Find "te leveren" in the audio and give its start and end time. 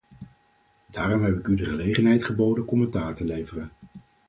3.15-3.71